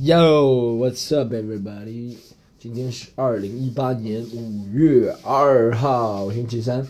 [0.00, 2.16] Yo, what's up, everybody？
[2.56, 6.86] 今天是二零一八年五月二号，星期三，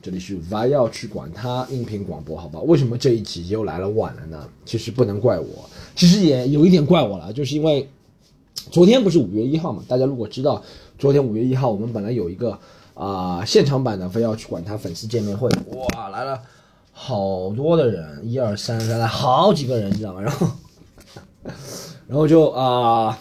[0.00, 2.60] 这里是 Y 要去管它音频广播，好吧？
[2.60, 4.48] 为什么这一集又来了晚了呢？
[4.64, 7.88] 其实不能怪我，其实也有一点怪我了，就是因为
[8.70, 9.82] 昨天不是五月一号嘛？
[9.88, 10.62] 大家如果知道，
[11.00, 12.56] 昨天五月一号我们本来有一个
[12.94, 16.40] 啊、现场版的非要去管它粉丝见面会，哇，来了
[16.92, 20.22] 好多的人，一二三，来了好几个人，你知道吗？
[20.22, 20.46] 然后。
[22.06, 23.18] 然后就啊、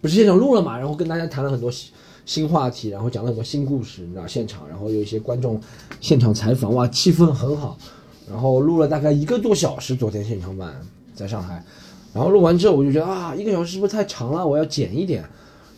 [0.00, 1.90] 不是现场录了嘛，然后跟大家谈了很多新
[2.26, 5.60] 新话题，然后讲了很多新故事，你知道现场，然后有一些观众
[6.00, 7.78] 现场采访，哇，气氛很好，
[8.28, 10.74] 然后录了大概一个多小时，昨天现场版
[11.14, 11.64] 在上海，
[12.12, 14.46] 然后录完之后我就觉得啊，一个小时是不是太长了？
[14.46, 15.24] 我要剪一点，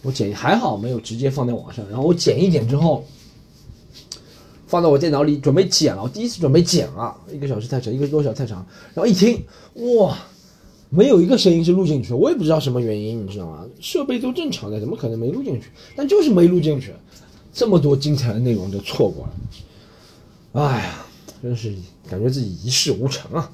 [0.02, 3.04] 我剪还好没有直接放在网上，然后我剪一点之后。
[4.66, 10.16] 放到我电脑里准备剪了，我第一次准备剪啊，一个小时太长，一个多小时太长，然后一听，哇，
[10.92, 13.64] 没有一个声音是录进去，我也不知道什么原因，你知道吗？
[13.80, 15.68] 设备都正常的，怎么可能没录进去？
[15.94, 16.92] 但就是没录进去，
[17.52, 21.06] 这么多精彩的内容就错过了，哎呀，
[21.40, 21.72] 真是
[22.08, 23.50] 感觉自己一事无成啊！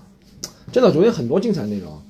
[0.72, 2.00] 真的，昨天很多精彩内容，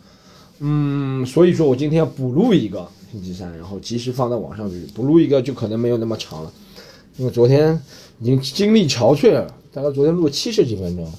[0.60, 6.52] 嗯，所以说我今天要补录一个星期三，然后及时放到网上去，补录一个就可能没有那么长了，
[7.16, 7.82] 因为昨天
[8.20, 11.12] 已经精力憔悴了，大概昨天录了七十几分钟。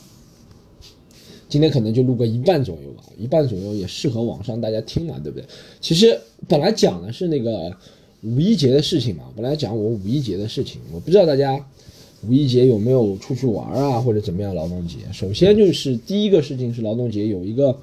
[1.50, 5.46] 今天可能就录个一半左右吧，一半左右也适合网上大家听嘛，对不对？
[5.80, 7.72] 其实本来讲的是那个
[8.24, 11.58] 五一节的事情嘛，本来讲我五一节的事情，我不知道大家
[12.28, 14.54] 五一节有没有出去玩啊，或者怎么样？
[14.54, 17.78] 劳动节，首先就是第一个事情是劳动节有一个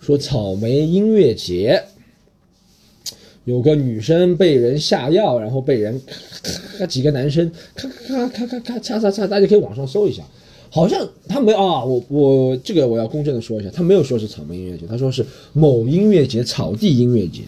[0.00, 1.82] 说草莓音乐节，
[3.44, 6.00] 有个女生被人下药，然后被人
[6.42, 10.22] 咔咔几个男生咔咔咔咔咔咔嚓嚓嚓，大家可以网上搜一下。
[10.70, 17.42] 好像他没啊，我我这个我要公正的说一下，他没有说是草莓音乐节，他说是某音乐节草地音乐节，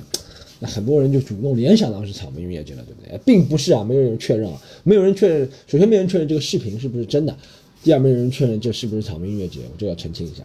[0.59, 3.19] 那很多人就主动联想到是草莓音乐节了，对不对？
[3.25, 7.37] 并不是啊，没有人确认啊，没有人确认，首先没人确认这个视频是不是真的，
[7.85, 10.43] 第二没有人确认这是不是草莓音乐节，我这个要澄清一下。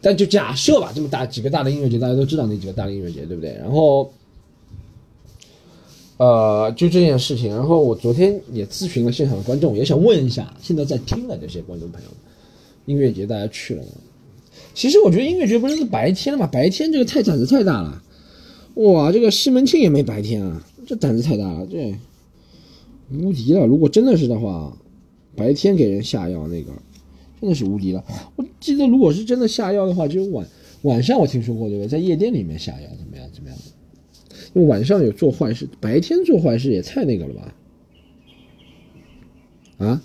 [0.00, 3.52] 但就假设吧，这么大几个大的音乐节，大家都知道那几个大的音乐节，对不对？
[3.54, 4.10] 然后。
[6.18, 12.18] 呃，就这件事情，然后我昨天也咨询了现场的观众，也想问一下现在在听的这些观众朋友们，
[12.86, 13.88] 音乐节大家去了吗？
[14.74, 18.02] 其实我觉得音乐节不是白天嘛，白天这个太胆子太大了，
[18.74, 21.96] 哇，这个西门庆也没白天啊，这胆子太大了，这
[23.12, 23.64] 无敌了。
[23.64, 24.76] 如果真的是的话，
[25.36, 26.72] 白天给人下药那个
[27.40, 28.04] 真的是无敌了。
[28.34, 30.44] 我记得如果是真的下药的话，只有晚
[30.82, 33.64] 晚上我听说过对吧，在夜店里面下药怎么样怎么样的。
[34.47, 37.54] 因为晚上有做坏事，白天做坏事也太那个了吧？
[39.78, 40.02] 啊，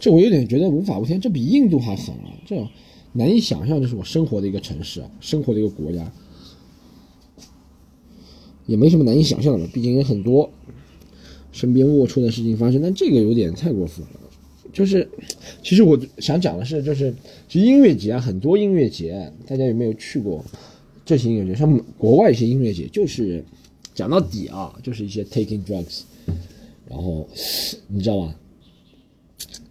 [0.00, 2.32] 这我有点觉得无法无天，这比印度还狠啊！
[2.46, 2.56] 这
[3.12, 6.10] 难以想象，这是我生活的一个城市啊，生活的一个国家，
[8.66, 10.50] 也没什么难以想象的，毕竟有很多
[11.52, 14.20] 身边龌龊的事情发生，但这个有点太过分了。
[14.72, 15.06] 就是，
[15.62, 17.14] 其实我想讲的是，就是
[17.46, 20.42] 其实音乐节啊，很多音乐节，大家有没有去过？
[21.04, 23.44] 这些音乐节，像国外一些音乐节，就是
[23.94, 26.02] 讲到底啊，就是一些 taking drugs，
[26.88, 27.28] 然后
[27.88, 28.34] 你知道吗？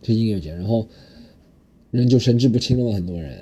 [0.02, 0.88] 这音乐节，然后
[1.92, 3.38] 人就神志不清了嘛，很多人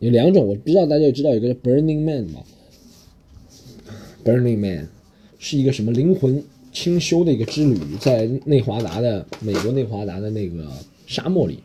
[0.00, 2.42] 有两种，我不知道大家知道有个叫 Burning Man 吗
[4.24, 4.88] ？Burning Man
[5.38, 6.42] 是一个什么灵魂
[6.72, 10.70] 清修的一个之旅，在内华达的美国内华达的那个
[11.06, 11.58] 沙漠里。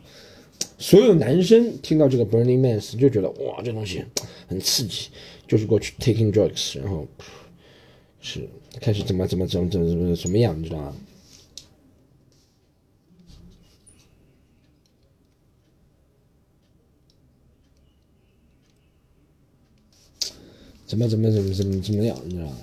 [0.78, 4.02] 所有男生听到这个 Burning Man 就觉得哇，这东西
[4.48, 5.08] 很刺激，
[5.46, 7.06] 就是过去 taking drugs，然后
[8.20, 8.48] 是
[8.80, 10.96] 开始怎么怎么怎么怎么怎么怎么样，你知道吗？
[20.86, 22.56] 怎么怎么怎么怎么怎么样，你知道吗？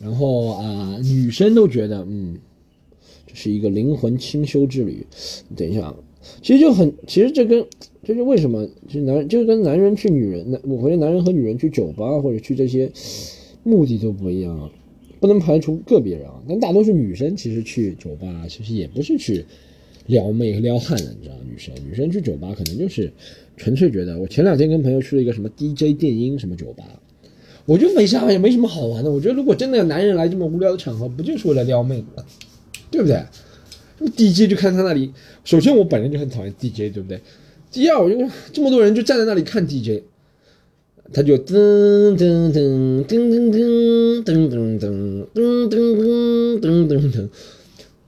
[0.00, 2.38] 然后啊、女生都觉得嗯，
[3.26, 5.06] 这是一个灵魂清修之旅。
[5.56, 5.96] 等一下啊。
[6.42, 7.66] 其实就很，其实这跟
[8.08, 12.90] 就是为什么，就男就跟男人去女人，男我觉得男人和女人去酒吧或者去这些
[13.62, 14.70] 目的都不一样，
[15.20, 19.44] 不能排除个别人啊，但大多数女生其实去酒吧其实也不是去
[20.06, 23.12] 撩妹和撩汉的，你知道女生女生去酒吧可能就是
[23.58, 26.84] 纯粹觉得，我前两天跟朋友去了一个什么 DJ 电音什么酒吧，
[27.66, 32.24] 我就没啥也没什么好玩的，我觉得如果真的有男人来这么无聊的场合，不就是为了撩妹吗？
[32.90, 33.22] 对不对
[34.16, 35.12] ？DJ 就看他那里，
[35.44, 37.20] 首先我本人就很讨厌 DJ，对不对？
[37.70, 38.16] 第二，我就
[38.52, 40.02] 这么多人就站在那里看 DJ，
[41.12, 47.28] 他就噔噔噔噔噔噔噔噔噔噔噔噔噔噔。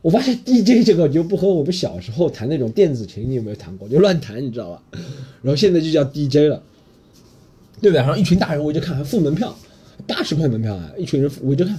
[0.03, 3.87] 我发现 DJ 这个就不和我们小时候弹那种电子琴，你有没有弹过？
[3.87, 4.83] 就乱弹，你知道吧？
[5.43, 6.63] 然后现在就叫 DJ 了，
[7.83, 8.01] 对不对？
[8.01, 9.55] 然后一群大人围着看，还付门票，
[10.07, 11.79] 八十块门票啊，一群人围着看，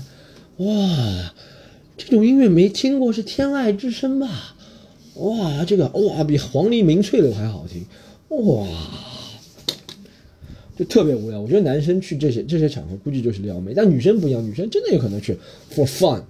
[0.57, 1.33] 哇，
[1.97, 4.55] 这种音乐没听过是《天籁之声》吧？
[5.21, 7.85] 哇，这个哇比黄鹂鸣翠柳还好听，
[8.29, 8.67] 哇，
[10.75, 11.39] 就特别无聊。
[11.39, 15.37] 我觉得男生去这些这些场合估计就是撩妹，但女生不一样，女生真的有可能去
[15.71, 16.23] for fun，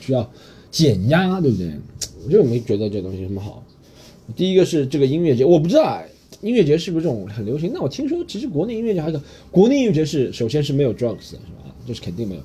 [0.00, 0.30] 需要
[0.70, 1.72] 减压，对不对？
[2.24, 3.64] 我就没觉得这东西什么好。
[4.36, 6.02] 第一个是这个音乐节，我不知道
[6.42, 7.72] 音乐节是不是这种很流行。
[7.72, 9.20] 那我听说其实国内音乐节还有
[9.50, 11.74] 国内音乐节是首先是没有 drugs 的，是吧？
[11.86, 12.42] 这是肯定没有，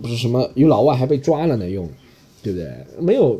[0.00, 1.86] 不是什么有老外还被抓了呢，用，
[2.42, 2.74] 对不对？
[2.98, 3.38] 没有。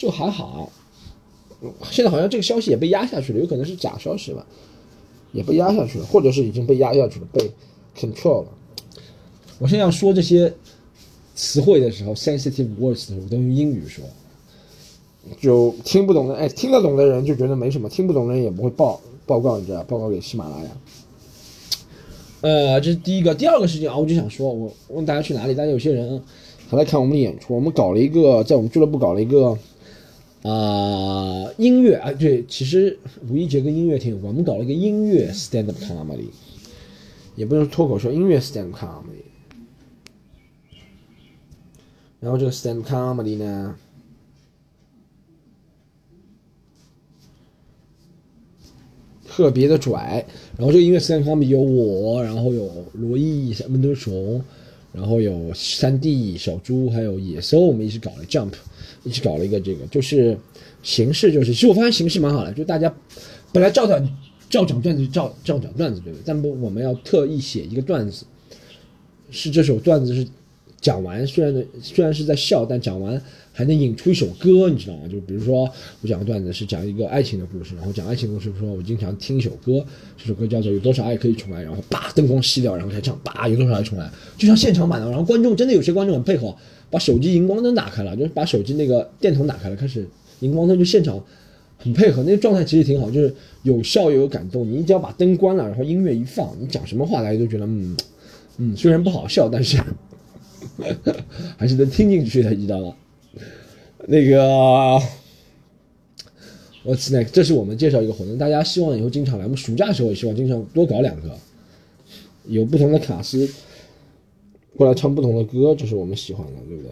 [0.00, 0.72] 就还好，
[1.90, 4.46] 现在好像这个消息也被压下去了，有可能是假消息吧，
[5.30, 7.50] 也被压下去了，或者是已经被压下去了，被
[7.94, 8.48] control 了。
[9.58, 10.50] 我现在要说这些
[11.34, 14.02] 词汇的时候，sensitive words 的时候，我都用英语说，
[15.38, 20.70] 就听不懂的，哎，听得懂的人就觉得没什么，听不懂的人也不会报报告，你知道，报告给喜马拉雅。
[22.40, 26.22] 呃，这是第一个，第二个事情啊，我就想说，我问大家去哪里，大家有些人
[26.70, 29.58] 还来看我们的演出，我们搞了一个，在我们俱乐部搞了一个。
[30.42, 32.98] 啊，音乐啊，对，其实
[33.28, 34.28] 五一节跟音乐挺有关。
[34.28, 36.30] 我们搞了一个音乐 stand up comedy，
[37.36, 39.24] 也不用脱口秀，音乐 stand up comedy。
[42.20, 43.76] 然后这个 stand up comedy 呢，
[49.26, 50.24] 特别的拽。
[50.56, 54.42] 然后这个音乐 stand up comedy 有我，然后有罗毅、门德雄，
[54.92, 58.54] 然后有三 D 小猪，还有野兽，我们一起搞了 jump。
[59.04, 60.36] 一起搞了一个这个，就是
[60.82, 62.94] 形式就是，其实我发现形式蛮好的，就大家
[63.52, 64.18] 本来照讲
[64.48, 66.22] 照讲段子照照讲段子对不对？
[66.26, 68.24] 但不，我们要特意写一个段子，
[69.30, 70.26] 是这首段子是
[70.80, 73.20] 讲完，虽然虽然是在笑，但讲完
[73.52, 75.02] 还能引出一首歌，你知道吗？
[75.10, 79.84] 就比如说我讲个段子是讲一个爱情的故事，然后讲爱情故事，说我经常听一首歌，
[80.16, 86.54] 这首歌叫做有多少爱可以重来，然后叭灯光熄掉，然后才唱叭有多少爱重来，就像现场版的，然后观众真的有些观众很配合。
[86.92, 90.04] 把手机荧光灯打开了，就是把手机那个电筒打开了，开始
[90.40, 91.22] 荧光灯就现场
[91.78, 93.32] 很配合，那个状态其实挺好，就是
[93.62, 94.68] 有笑又有感动。
[94.68, 97.96] 你只要把灯关了，然后音乐一放，你讲什么话大家都觉得嗯
[98.58, 99.78] 嗯，虽然不好笑，但是
[101.56, 102.94] 还是能听进去的，你知道吗？
[104.06, 104.38] 那个
[106.84, 107.30] ，What's next？
[107.32, 109.44] 这是我们介绍一个活动，大家希望以后经常来。
[109.44, 111.36] 我们暑假的时候也希望经常多搞两个，
[112.46, 113.48] 有不同的卡司。
[114.76, 116.90] 过来唱不同的歌，这是我们喜欢的，对不对？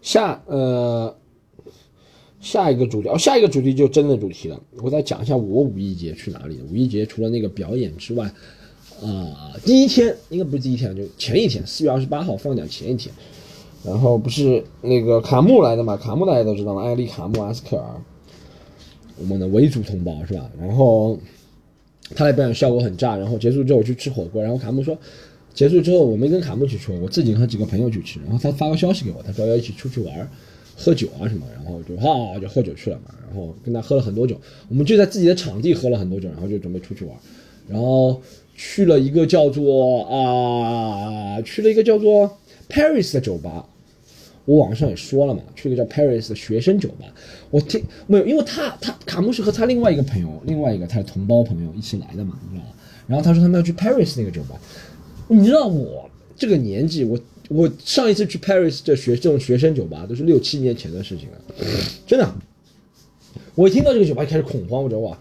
[0.00, 1.14] 下呃，
[2.40, 4.62] 下一个主题哦，下一个主题就真的主题了。
[4.76, 6.60] 我再讲一下我五一节去哪里。
[6.70, 8.32] 五一节除了那个表演之外，
[9.02, 13.14] 啊，第一天应该不是第一天，就前一天，四月二十八号放假前一天。
[13.84, 15.96] 然后不是那个卡木来的嘛？
[15.96, 17.84] 卡木大家都知道吗，艾丽卡木阿斯克尔，
[19.18, 20.50] 我们的维族同胞是吧？
[20.60, 21.18] 然后。
[22.16, 24.96] 他来表演效果很炸，然后结束之后我去吃火锅，然后卡木说，
[25.52, 30.30] 结束之后我没跟卡木去吃，我自己和几个朋友去吃，然后他发个消息给我，他说要一起出去玩，
[30.74, 34.40] 喝酒啊什么，然后就哈就喝酒去了嘛，然后跟他喝了很多酒，
[34.70, 37.14] 我们就在自己的场地喝了很多酒，然后就准备出去玩，
[37.68, 38.18] 然后
[38.58, 42.38] 去了一个叫做啊去了一个叫做
[42.68, 43.64] Paris 的酒吧。
[44.44, 47.06] 我网上也说了嘛，去一个叫 Paris 的学生酒吧。
[47.50, 52.74] 我听没有，因为他他卡姆是和他另外一个朋友，另外一个他的同胞朋友一起来的嘛，你知道吗？
[53.06, 54.58] 然后他说他们要去 Paris 那个酒吧。
[55.28, 61.38] 你知道我这个年纪，我我上一次去 Paris 这学这种学生酒吧都是六七年前的事情了，
[62.06, 62.34] 真的。
[63.54, 65.18] 我一听到这个酒吧就开始恐慌，我觉得哇，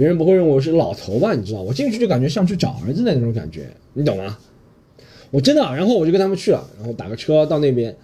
[0.00, 1.34] 别人不会认为我是老头吧？
[1.34, 4.38] 你知道，我进去就感觉像去找儿子的那种感觉，你懂吗？
[5.30, 7.94] 我真的，然后我就跟他们去了，然后打个车到那边。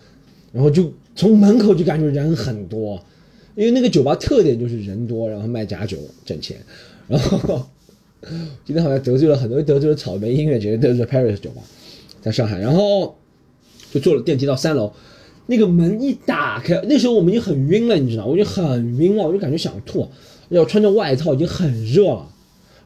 [0.53, 3.03] 然后就从门口就感觉人很多，
[3.55, 6.59] 因为那个酒吧特点就是人多，然后卖假酒挣钱。
[7.09, 7.67] 然后
[8.63, 11.63] 今天好像得罪了很多，得罪了草莓音乐节，得罪了 Paris 酒吧，
[12.21, 12.59] 在上海。
[12.59, 13.17] 然后
[13.91, 14.93] 就坐了电梯到三楼，
[15.47, 20.07] 那个门一打开，那时候我们已经很晕了，你知道，我就很晕了，我就感觉想吐，
[20.51, 22.29] 要穿着外套，已经很热了。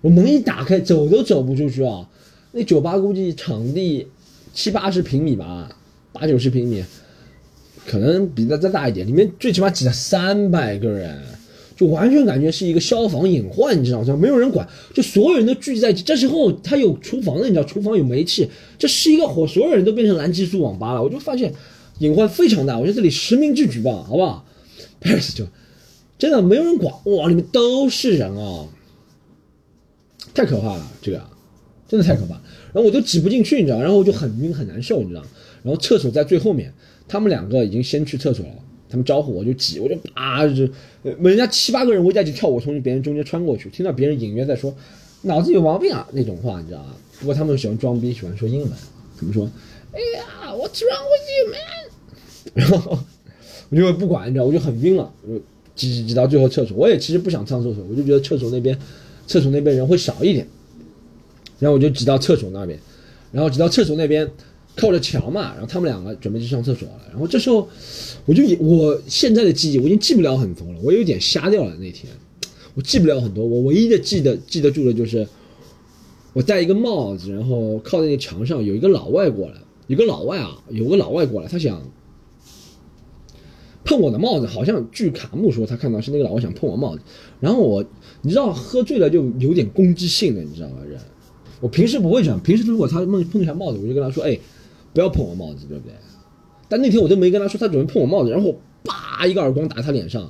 [0.00, 2.08] 我门一打开，走都走不出去啊！
[2.52, 4.06] 那酒吧估计场地
[4.54, 5.68] 七八十平米吧，
[6.12, 6.82] 八九十平米。
[7.86, 11.18] 可能比那再大一点，里面最起码挤了三百个人，
[11.76, 14.16] 就完全感觉是一个消防隐患，你知道吗？
[14.16, 16.02] 没有人管，就所有人都聚集在一起。
[16.02, 18.48] 这时候他有厨房的，你知道，厨房有煤气，
[18.78, 21.02] 这是一个火，所有人都变成蓝激素网吧了。
[21.02, 21.52] 我就发现
[21.98, 24.46] 隐患非常大，我觉得这里实名制举报，好不好
[25.00, 25.44] ？Paris 就
[26.20, 28.68] 真的没有人管，哇，里面都是人啊，
[30.32, 31.20] 太可怕了，这个
[31.88, 32.34] 真的太可怕。
[32.72, 35.22] 然后我都挤不进去，你知道，然后我就很晕很难受，你知道，
[35.64, 36.72] 然后厕所在最后面。
[37.08, 38.54] 他们两个已经先去厕所了，
[38.88, 40.68] 他们招呼我就挤，我就啊就，
[41.02, 44.72] 人家七八个人围在一起跳，我从别人中间穿过去，听到别人隐约在说
[45.22, 46.94] 脑子有毛病啊那种话，你知道吧？
[47.18, 48.70] 不过他们喜欢装逼，喜欢说英文，
[49.16, 49.50] 怎么说，
[49.92, 51.58] 哎呀，What's wrong with you, man？
[52.54, 52.98] 然后
[53.70, 55.42] 我就不管，你知道，我就很晕了，我就
[55.80, 58.78] 挤挤挤到最后厕所，我也其实不想上厕所，我就觉得厕所那边，
[59.26, 60.46] 厕所那边人会少一点，
[61.58, 62.78] 然后我就挤到厕所那边，
[63.32, 64.30] 然后挤到厕所那边。
[64.76, 67.00] 靠着墙嘛，然后他们两个准备去上厕所了。
[67.10, 67.68] 然后这时候，
[68.24, 72.10] 我就我现在的记忆我已经记不了很多了，我有点瞎掉了那天，
[72.74, 73.44] 我记不了很多。
[73.44, 75.26] 我唯一的记得记得住的就是，
[76.32, 79.54] 我戴一个帽子，然后靠在那墙上，有一个老外过来，
[79.88, 81.82] 有个老外啊，有个老外过来，他想
[83.90, 87.02] 碰我的帽子，好像据卡木说，他看到是那个老外想碰我帽子。
[87.40, 87.84] 然后我，
[88.22, 90.76] 你知道喝醉了就有点攻击性的，你知道吧？
[90.88, 90.98] 人，
[91.60, 94.38] 我平时不会这样，平时如果他碰碰一下帽子，我就跟他说，哎。
[94.92, 95.94] 不要碰我帽子，对不对？
[96.68, 100.28] 但那天我都没跟他说，他准备碰我帽子，然后叭一个耳光打他脸上，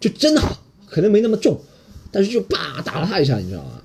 [0.00, 0.40] 就真的
[0.86, 1.60] 可能没那么重，
[2.10, 3.82] 但是就叭打了他一下，你知道吗？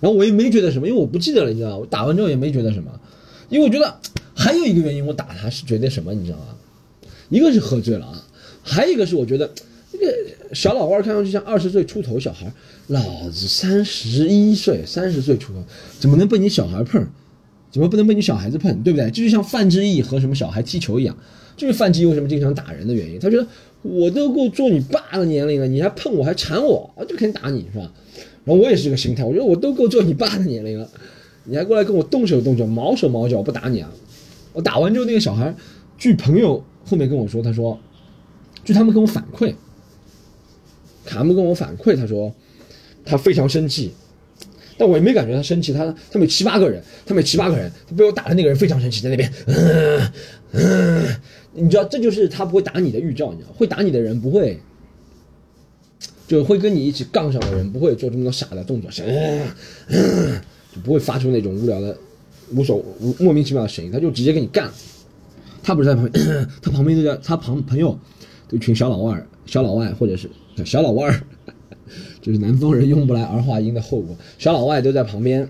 [0.00, 1.76] 然后我也没觉得什么，因为我不记得了，你知道吗？
[1.76, 2.90] 我打完之后也没觉得什么，
[3.50, 4.00] 因为我觉得
[4.34, 6.56] 还有一个原因，我打他是觉得什么，你知道吗？
[7.28, 8.24] 一个是喝醉了啊，
[8.64, 9.48] 还有一个是我觉得
[9.92, 12.52] 那个小老外看上去像二十岁出头小孩，
[12.88, 15.62] 老子三十一岁，三十岁出头，
[16.00, 17.06] 怎么能被你小孩碰？
[17.70, 19.10] 怎么不能被你小孩子碰，对不对？
[19.10, 21.16] 这就像范志毅和什么小孩踢球一样，
[21.56, 23.18] 就是范志毅为什么经常打人的原因。
[23.18, 23.46] 他觉得
[23.82, 27.92] 我都够做你爸的年龄了，你还碰我还缠我，就肯定打你是吧？
[28.44, 30.88] 然后我也是这个心态，我觉得我都够做你爸的年龄了，
[31.44, 33.90] 你还过来跟我动手动脚，毛手毛脚，我不打你啊！
[34.52, 35.52] 我打完之后，那个小孩，
[35.98, 37.76] 据朋友后面跟我说，他说，
[38.64, 39.54] 就他们跟我反馈，
[41.04, 42.34] 卡姆跟我反馈，他说
[43.04, 43.92] 他非常生气。
[44.76, 50.10] 但我也没感觉他生气，他他们有七八个人，他们有七八个人，他被我打的那个人非常生气，在那边，嗯
[50.50, 51.16] 嗯，
[51.52, 54.58] 你知道这就是他不会打你的预兆，你知道会打你的人不会，
[56.26, 61.96] 就会跟你一起杠上的人不会做这么多傻的动作，就不会发出那种无聊的、
[62.50, 64.68] 无所无莫名其妙的声音，他就直接跟你干。
[65.62, 67.96] 他不是在旁边，他旁边都叫他旁朋友，
[68.50, 70.30] 一群小老外、小老外或者是
[70.64, 71.20] 小老外。
[72.22, 75.46] 就是南方人用不来儿化音的后果，小老外都在旁边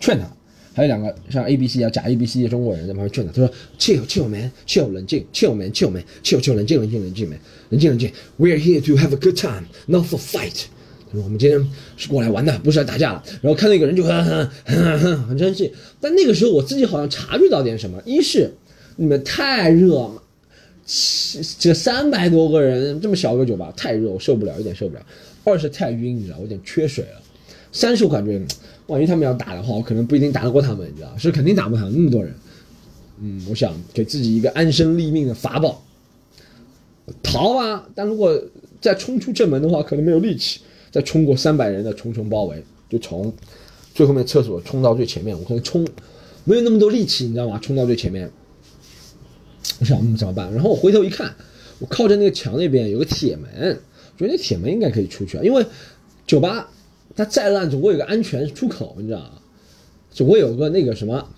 [0.00, 0.26] 劝他，
[0.72, 7.28] 还有两个像 A B C 啊假 A B C 的中国人在旁边劝他，他说：“chill chill man，chill 冷静，chill man，chill man，chill chill 冷静冷静冷静
[7.28, 7.38] man，
[7.68, 10.64] 冷静冷静 We're here to have a good time，not for fight。”
[11.12, 18.54] 他说：“我们今天是过来玩的，不是来打架了。”然后看到一个人就很很很很生气，但那个时候我自己好像察觉到点什么，一是
[18.96, 20.22] 你们太热了。
[21.58, 25.06] 这三百多个人这么小个酒吧太热，我受不了，有点受不了。
[25.44, 27.20] 二是太晕，你知道，我有点缺水了。
[27.70, 28.40] 三是我感觉，
[28.86, 32.34] 万一他们要打的话，我可能不一定打得过他们，你知道，是肯定打不了那么多人。
[33.20, 35.84] 嗯，我想给自己一个安身立命的法宝，
[37.22, 37.86] 逃啊！
[37.94, 38.42] 但如果
[38.80, 43.30] 再冲出正门的话，可能没有力气再冲过三百人的重重包围，就从
[43.94, 45.86] 最后面厕所冲到最前面，我可能冲
[46.44, 47.58] 没有那么多力气，你知道吗？
[47.58, 48.30] 冲到最前面。
[49.80, 50.52] 我想怎么办？
[50.52, 51.34] 然后我回头一看，
[51.78, 53.78] 我靠着那个墙那边有个铁门，
[54.16, 55.42] 觉得那铁门应该可以出去啊。
[55.44, 55.64] 因为
[56.26, 56.68] 酒吧
[57.14, 59.30] 它再烂，总会有个安全出口，你知道吗？
[60.10, 61.28] 总会有个那个什么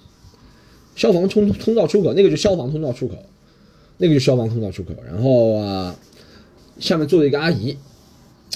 [0.97, 3.17] 消防通通道出口，那个就消防通道出口，
[3.99, 4.95] 那个就消防通道出口。
[5.07, 5.95] 然后啊，
[6.79, 7.77] 下面坐着一个阿姨，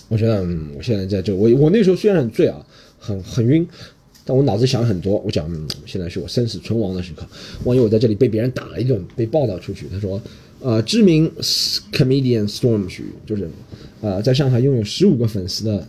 [0.09, 2.65] 我觉得嗯，我现在在这，我我那时候虽然很醉啊，
[2.99, 3.67] 很很晕。
[4.27, 5.47] 但我脑子想很多，我讲，
[5.85, 7.27] 现在是我生死存亡的时刻，
[7.65, 9.87] 万一我在这里被别人打了一顿，被报道出去。
[9.91, 10.19] 他说，
[10.61, 11.31] 呃，知名
[11.93, 13.51] comedian Storm 徐，就是，
[14.01, 15.87] 呃，在上海拥有十五个粉丝的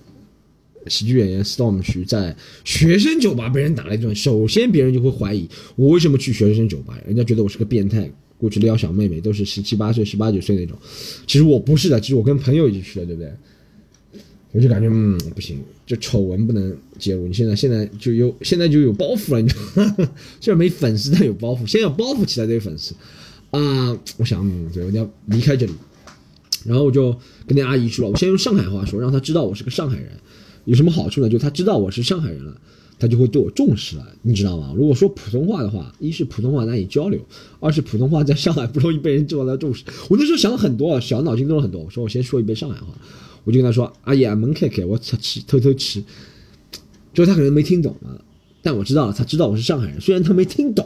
[0.87, 4.13] 喜剧演员 Storm 徐，在学生酒吧被人打了一顿。
[4.13, 10.77] 首先，别人就会怀疑我为什么去学生酒吧，人家觉得我是个变态，过去撩小妹妹都是十七八岁、十八九岁那种。
[11.25, 13.31] 其实我不是的，其实我跟朋友一起去的，对不对？
[14.55, 17.27] 我就感觉嗯不行，这丑闻不能介入。
[17.27, 20.09] 你现在现在就有现在就有包袱了，你知道吗？
[20.39, 21.67] 虽然没粉丝，但有包袱。
[21.67, 22.95] 先有包袱起来再有粉丝
[23.51, 23.99] 啊！
[24.15, 25.73] 我想，嗯，对，我要离开这里。
[26.63, 27.11] 然后我就
[27.45, 30.09] 跟那阿姨说了，我先用上海话说，让她知道我是个上海人。
[30.63, 31.27] 有什么好处呢？
[31.27, 32.55] 就她知道我是上海人了，
[32.97, 34.73] 她就会对我重视了，你知道吗？
[34.77, 37.19] 如果说普通话的话，一是普通话难以交流，
[37.59, 39.83] 二是普通话在上海不容易被人这么的重视。
[40.09, 41.81] 我那时候想了很多，小脑筋动了很多。
[41.81, 42.87] 我说我先说一遍上海话。
[43.45, 46.03] 我就跟他说：“阿姨，门开开，我出去偷偷吃。”
[47.13, 48.11] 就是他可能没听懂啊，
[48.61, 50.01] 但我知道，他知道我是上海人。
[50.01, 50.85] 虽然他没听懂，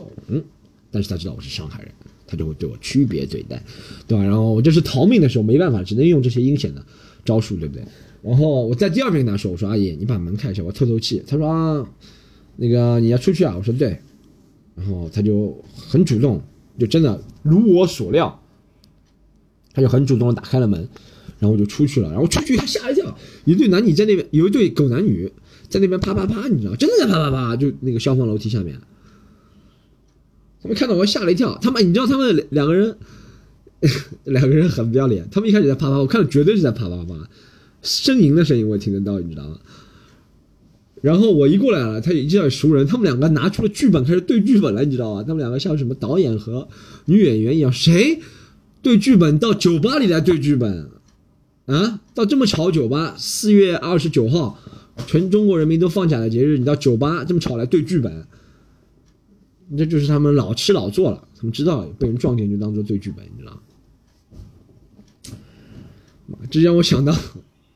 [0.91, 1.91] 但是他知道我是上海人，
[2.27, 3.63] 他就会对我区别对待，
[4.07, 4.23] 对吧？
[4.23, 6.85] 然后我就是逃命的时候没办法，只能用这些阴险的
[7.25, 7.83] 招数，对不对？
[8.21, 11.89] 然后我在第二遍跟他说：“我说阿姨，你把门开一下，我透透气。”他说：“啊，
[12.57, 13.97] 那个你要出去啊？”我说：“对。”
[14.75, 16.41] 然后他就很主动，
[16.77, 18.37] 就真的如我所料。
[19.71, 20.89] 他就很主动的打开了门，
[21.39, 25.31] 然后我就出去了，然后出去他吓一跳，一对男女在那边，有一对狗男女
[25.69, 28.79] 在那边啪啪啪，你知道，真的在啪啪啪，就那个消防楼梯下面，
[30.61, 32.97] 他们看到我吓了一跳，他们你知道他们两个人，
[34.25, 37.29] 两个人很不要脸，他们一开始在啪啪，我看了绝对是在啪啪啪，
[37.81, 39.57] 呻吟的声音我也听得到，你知道吗？
[41.01, 45.23] 然后我一过来了，他一见到熟人，他们两个拿出了剧本开始对剧本了，你知道吗？
[45.23, 46.67] 他们两个像什么导演和
[47.05, 48.19] 女演员一样，谁
[48.81, 50.89] 对剧本到酒吧里来对剧本。
[51.69, 52.01] 啊？
[52.13, 54.59] 到这么吵酒吧，四月二十九号，
[55.07, 58.25] 全中国人民都放假的节日，你到酒吧这么吵来对剧本，
[59.77, 61.27] 这就是他们老吃老做了。
[61.37, 63.53] 他们知道被人撞见就当做对剧本，你知道
[66.27, 66.37] 吗？
[66.49, 67.15] 这让我想到。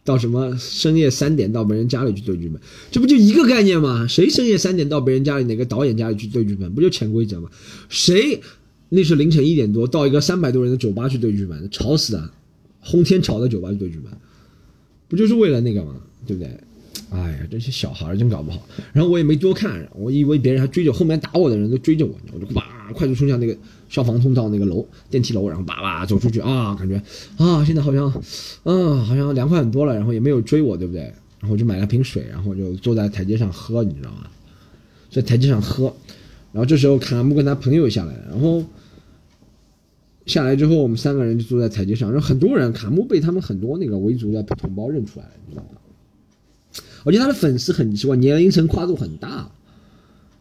[0.06, 2.60] 到什么深夜三点到别人家里去对剧本，
[2.92, 4.06] 这不就一个概念吗？
[4.06, 7.50] 谁深夜三点到别人家里哪个导演家里去对剧本，不就潜规则吗？
[7.88, 8.42] 谁
[8.90, 12.34] 那是凌晨一点多到一个三百多人的酒吧去对剧本，吵死啊！
[12.84, 14.12] 轰天吵的酒吧去对剧本，
[15.08, 15.96] 不就是为了那个吗？
[16.28, 16.50] 对不对？
[17.10, 18.60] 哎呀，这些小孩真搞不好。
[18.92, 22.64] 然后我也没多看，我以为别人还追着后面打我的人都追着我，我就哇
[22.94, 23.56] 快速冲向那个
[23.88, 26.96] 消防通道那个楼电梯楼，然后叭叭走出去啊，感觉
[27.38, 28.06] 啊现在好像
[28.64, 31.02] 啊好像凉快很多了，然后也没有追我，对不对？
[31.40, 34.28] 然后我就买了瓶水，然后就坐在台阶上喝，你知道吗？
[35.12, 35.94] 在台阶上喝，
[36.52, 38.64] 然后这时候卡木跟他朋友下来，然后
[40.26, 45.80] 下来之后我们三个人就坐在台阶上，然后很多人卡木被他们很多那个维族的同胞认出来了，你知道吗？
[47.04, 49.52] 而且他的粉丝很奇怪，年龄层跨度很大，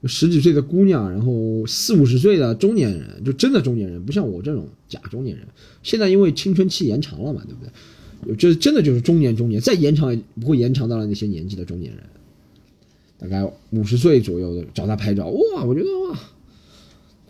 [0.05, 5.47] 十几岁的姑娘，然后四五十岁的中年人，就真的中年人，不像我这种假中年人。
[5.83, 8.37] 现在因为青春期延长了嘛，对不对？
[8.37, 12.05] 这真的就是中年中年，再延长也不会延长到了那些年纪的中年人，
[13.19, 16.21] 大概五十岁左右的找他拍照，哇，我觉得哇，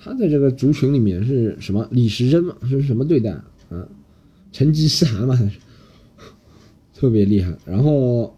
[0.03, 3.31] 他在这个族群里面是什么李时珍嘛，是什么对待
[3.71, 3.87] 啊？
[4.51, 5.39] 成吉思汗嘛，
[6.95, 7.57] 特别厉害。
[7.65, 8.37] 然后。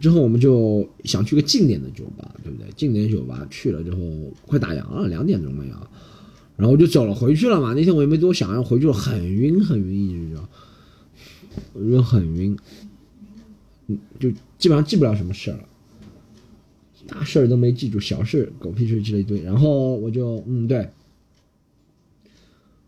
[0.00, 2.70] 之后我们就想去个近点的酒吧，对不对？
[2.76, 3.98] 近点酒吧去了之后，
[4.46, 5.90] 快打烊了，两点钟了呀。
[6.56, 7.74] 然后我就走了，回去了嘛。
[7.74, 10.48] 那天我也没多想，然后回去了很晕很晕，一直就，
[11.72, 12.56] 我就很晕，
[13.88, 15.68] 嗯，就基本上记不了什么事了，
[17.08, 19.42] 大事儿都没记住，小事狗屁事记了一堆。
[19.42, 20.88] 然后我就嗯对，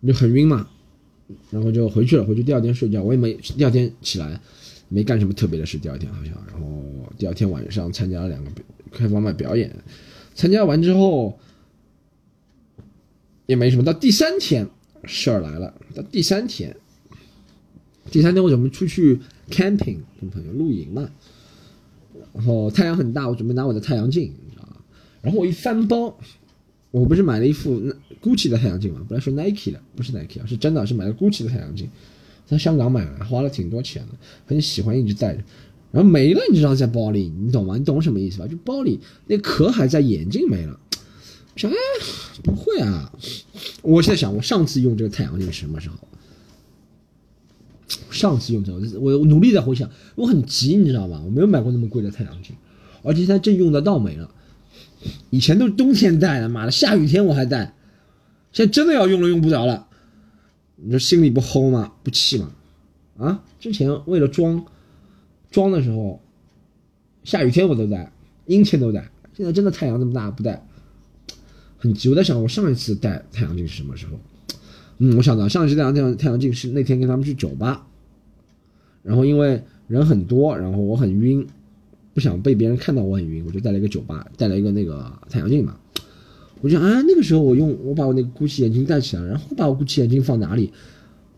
[0.07, 0.69] 就很晕嘛，
[1.51, 4.41] 然后就回去了，回去第二天睡觉，我也没第二天起来。
[4.93, 8.51] 没干什么特别的事，第二天好像，然后第二天晚上参加了两个
[8.91, 9.73] 开放麦表演，
[10.35, 11.39] 参加完之后
[13.47, 13.85] 也没什么。
[13.85, 14.69] 到第三天
[15.05, 16.77] 事儿来了，到第三天，
[18.11, 21.09] 第三天我准备出去 camping，跟朋友露营嘛，
[22.33, 24.77] 然后太阳很大，我准备拿我的太阳镜，你知道吗？
[25.23, 26.17] 然后我一翻包，
[26.91, 27.81] 我不是买了一副
[28.23, 31.89] Gucci 的太阳镜嘛，本来是 Nike 的，不是 Nike 啊，是真的是买了 Gucci 的太阳镜。
[32.47, 35.43] 在香港买了，花了挺多钱的，很喜欢，一直带着，
[35.93, 37.77] 然后没了，你知道在包里，你懂吗？
[37.77, 38.47] 你懂什么意思吧？
[38.49, 40.81] 就包里那壳还在，眼镜没了。
[41.55, 41.77] 想，哎，
[42.43, 43.13] 不会啊！
[43.83, 45.97] 我现在想，我上次用这个太阳镜什么时候？
[48.11, 51.23] 上次用这个，我努力在回想，我很急，你知道吗？
[51.25, 52.55] 我没有买过那么贵的太阳镜，
[53.03, 54.31] 而且现在正用的到没了。
[55.31, 57.75] 以前都是冬天戴的，妈的，下雨天我还戴，
[58.53, 59.89] 现在真的要用了，用不着了。
[60.77, 61.93] 你说心里不齁吗？
[62.03, 62.53] 不气吗？
[63.19, 63.43] 啊！
[63.59, 64.65] 之前为了装，
[65.51, 66.23] 装的时候，
[67.25, 68.13] 下雨天我都戴，
[68.47, 69.11] 阴天都戴。
[69.35, 70.67] 现在真的太阳这么大不戴，
[71.79, 72.09] 很急。
[72.09, 74.13] 我在想，我上一次戴太阳镜是什么时候？
[75.03, 77.87] 嗯，我想到上一次戴太阳太阳镜是那天跟他们去酒吧，
[79.03, 81.47] 然后因为人很多，然后我很晕，
[82.13, 85.75] 不想被别人看到我很晕，我就带了一个酒吧，带了一个那个太阳镜嘛。
[86.61, 90.71] 我就啊，那个时候我用我把我那个 GUCCI 眼镜戴起来，然后把我 GUCCI 眼镜放哪里？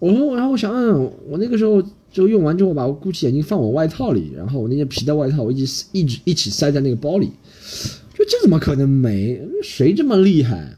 [0.00, 7.30] 我说，然后我想，嗯，我那个时候就用完之后把我 GUCCI 眼镜放我外套里，然后我那件皮的外套我一直一直一起塞在那个包里。
[7.62, 9.40] 说这怎么可能没？
[9.62, 10.76] 谁这么厉害，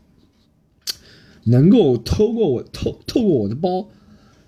[1.45, 3.89] 能够透过我透透过我的包，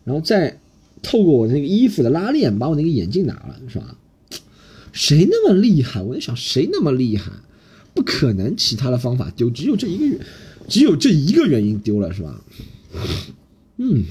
[0.04, 0.60] 然后再
[1.02, 3.96] 透过我那个衣服的拉链把我那个眼镜拿了，是吧？
[4.92, 6.00] 谁那么厉害？
[6.00, 7.30] 我在想，谁那么厉害？
[7.92, 10.18] 不可能，其他的方法丢，只有这一个原，
[10.68, 12.42] 只有这一个原因丢了，是吧？
[13.76, 14.04] 嗯，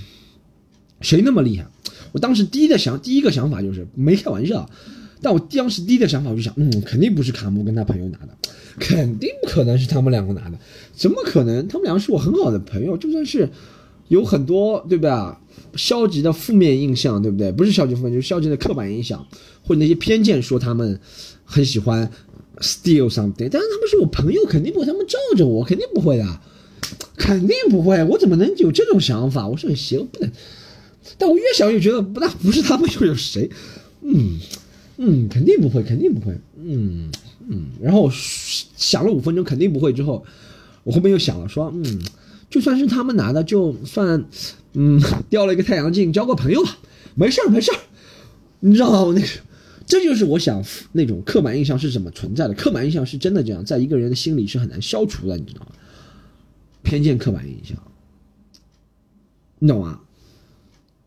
[1.02, 1.68] 谁那么厉害？
[2.12, 4.70] 我当时第一的想，第一个想法就是没开玩笑，
[5.22, 8.38] 但我当时第一的想法我就想，嗯，肯定不是卡姆跟他朋友拿的，
[8.80, 10.58] 肯定不可能是他们两个拿的，
[10.94, 11.68] 怎么可能？
[11.68, 13.50] 他们两个是我很好的朋友，就算是
[14.08, 15.40] 有很多对不对啊？
[15.76, 17.52] 消极的负面印象，对不对？
[17.52, 19.26] 不是消极负面，就是消极的刻板印象
[19.64, 21.00] 或者那些偏见，说他们
[21.44, 22.10] 很喜欢。
[22.62, 26.26] Steal something，但是他们是我朋友，肯定不会，他们罩着我，肯定不会的，
[27.18, 29.46] 肯定不会，我怎么能有这种想法？
[29.46, 30.32] 我是很邪恶，不能，
[31.18, 33.50] 但我越想越觉得不，那不是他们又有谁？
[34.04, 34.40] 嗯
[34.98, 36.34] 嗯，肯定不会，肯定不会。
[36.58, 37.12] 嗯
[37.48, 39.92] 嗯，然后我想了五分钟，肯定不会。
[39.94, 40.26] 之后
[40.84, 42.02] 我后面又想了，说嗯，
[42.50, 44.26] 就算是他们拿的，就算
[44.74, 46.78] 嗯掉了一个太阳镜，交个朋友吧，
[47.16, 47.80] 没事儿没事儿。
[48.62, 49.04] 你知道吗？
[49.04, 49.28] 我那个，
[49.86, 52.54] 这就是我想那种刻板印象是怎么存在的？
[52.54, 55.68] 刻板印象是真的这样，在一个人的心里是很难消除的，你知道吗？
[56.84, 57.78] 偏见、刻板印象，
[59.60, 60.00] 你懂吗？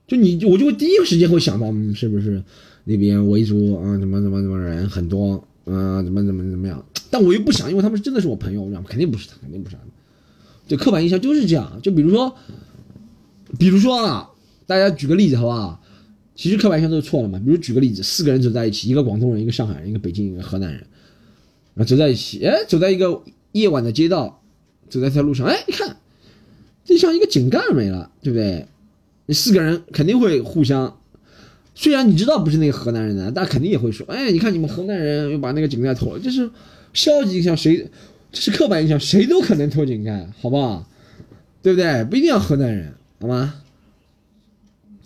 [0.07, 2.43] 就你，我就会第一个时间会想到，嗯，是不是
[2.89, 5.35] 那边维族啊，怎么怎么怎么人很多
[5.67, 6.83] 啊，怎么怎么怎么样？
[7.11, 9.83] 但我又不想，因为他们真的是我朋友，我肯定不是他，肯定不是他。
[10.67, 11.79] 就刻板印象就是这样。
[11.83, 12.35] 就比如说，
[13.59, 14.31] 比如说啊，
[14.67, 15.83] 大家举个例子好不好？
[16.35, 17.39] 其实刻板印象都是错了嘛。
[17.39, 20.87] 比如举个例子，四个人走在一起，一个广东人，一个上海人，一个北京，一个河南人，
[21.75, 23.23] 啊走在一起，哎，走在一个
[23.53, 24.43] 夜晚的街道，
[24.89, 25.97] 走在一条路上，哎，你看，
[26.85, 28.67] 就像一个井盖没了，对不对？
[29.27, 30.99] 你四个人肯定会互相，
[31.81, 36.51] 虽然你知道不是那个河南人的，但肯定也会说，哎，你看你们河南人又把那个井盖偷了，这是
[36.93, 37.89] 消极印象，谁？
[38.33, 40.85] 这是刻板印象，谁都可能偷井盖，好不好？
[41.63, 42.03] 对不对？
[42.03, 43.55] 不一定要河南人，好吗？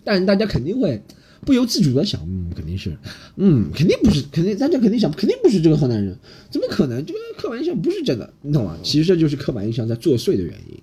[0.03, 0.99] 但大家肯定会。
[1.45, 2.97] 不由自主的想，嗯，肯定是，
[3.35, 6.17] 嗯，肯定不是，肯定大家肯定想，肯定不是这个河南人，
[6.49, 7.05] 怎么可能？
[7.05, 8.77] 这个刻板印象不是真的，你懂吗？
[8.81, 10.81] 其实这就是刻板印象在作祟的原因。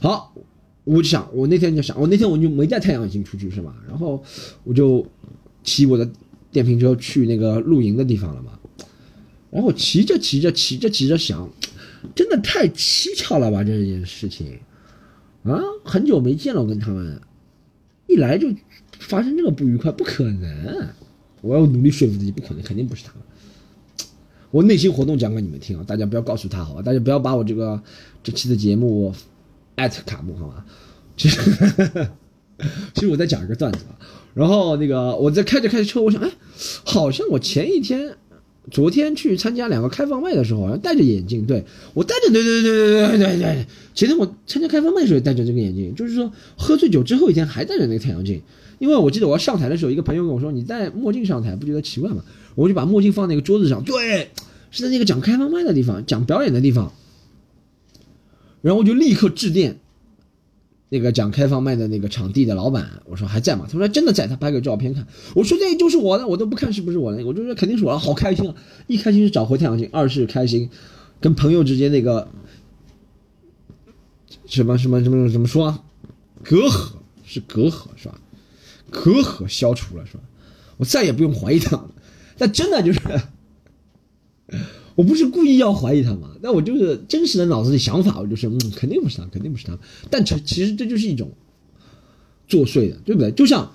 [0.00, 0.34] 好，
[0.90, 3.74] 我就想，我那天就想，我那天我就没带太阳镜出去是吧？
[3.88, 4.22] 然后
[4.64, 5.06] 我就
[5.62, 6.10] 骑我的
[6.50, 8.58] 电瓶车去那个露营的地方了嘛。
[9.50, 11.48] 然后骑着骑着骑着骑着想，
[12.14, 14.58] 真的太蹊跷了吧这件事情
[15.44, 15.60] 啊！
[15.84, 17.20] 很久没见了，我跟他们
[18.06, 18.48] 一来就。
[18.98, 20.88] 发生这个不愉快不可能，
[21.40, 23.22] 我要努力说服自己不可能，肯定不是他们。
[24.50, 26.82] 我内心活动讲给你们听啊，大家不要告诉他好吧？
[26.82, 27.82] 大家不要把我这个
[28.22, 29.12] 这期的节目
[29.80, 30.64] 艾特卡木好吗？
[31.16, 31.40] 其实
[32.94, 33.96] 其实我在讲一个段子啊，
[34.34, 36.30] 然后那个我在开着开着车，我想哎，
[36.84, 38.14] 好像我前一天。
[38.70, 41.44] 昨天去参加两个开放麦的时候，好像戴着眼镜。
[41.46, 41.64] 对
[41.94, 43.66] 我戴着，对对对对对对对。
[43.94, 48.40] 前天我参加开放麦的时候戴着这个眼镜，就是说喝醉酒之后一天还戴着那个太阳镜。
[48.78, 52.22] 因为我记得我要上台的时候，一个朋友跟我说：“你戴墨镜上台不觉得奇怪吗？”
[52.54, 54.30] 我就把墨镜放那个桌子上，对，
[54.70, 56.92] 是在那个讲开放麦的地方，讲表演的地方。
[58.62, 59.78] 然后我就立刻致电。
[60.92, 63.64] 那个讲开放麦的那个场地的老板，我说还在吗？
[63.70, 65.06] 他说真的在，他拍个照片看。
[65.36, 68.56] 我说这就是我的，我都不看是不是我的，我就说肯定是我的，好开心啊！
[68.88, 70.68] 一开心是找回太阳镜，二是开心，
[71.20, 72.26] 跟朋友之间那个
[74.46, 75.84] 什么什么什么怎么说啊？
[76.42, 76.94] 隔阂
[77.24, 78.20] 是隔阂是吧？
[78.90, 80.24] 隔阂消除了是吧？
[80.78, 81.88] 我再也不用怀疑他了。
[82.36, 83.00] 但真的就是。
[85.00, 89.78] 我不是故意要怀疑他嘛，那我就是真实的脑子里想法，我就是嗯，肯定不是他，肯定不是他。
[90.10, 91.30] 但其其实这就是一种
[92.46, 93.30] 作祟的，对不对？
[93.30, 93.72] 就像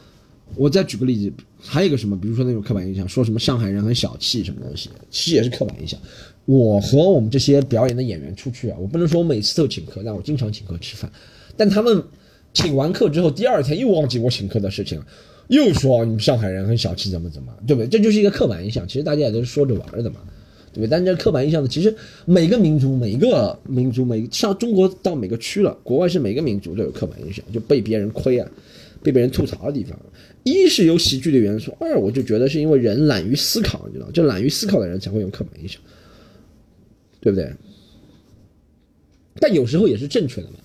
[0.53, 5.99] 我再举个例子，还有一个什么，比如说那种刻板印象，说什么上海人很小气什么东西，其实也是刻板印象。
[6.45, 11.11] 我和我们这些表演的演员出去啊，我不能说我每次都请客，但我经常请客吃饭。
[11.57, 12.03] 但他们
[12.53, 15.05] 请完客之后，第二天又忘记我请客的事情了，
[15.47, 17.87] 又说你们上海人很小气，怎么怎么，对不对？
[17.87, 20.19] 这就是一个刻板印象，其实大家也都是说着玩的嘛。
[20.75, 21.69] 对，但这刻板印象呢？
[21.69, 28.51] 其实每个民族、每个民族、每上中国到每个区了，国外是每个民族都有刻板印象，就被别人亏啊，
[29.01, 29.97] 被别人吐槽的地方。
[30.43, 35.81] 一是有喜剧的元素，二我就觉得是因为人懒于思考，你知道，就懒于思考的人才会有刻板印象，
[37.21, 37.49] 对不对？
[39.39, 40.57] 但有时候也是正确的嘛，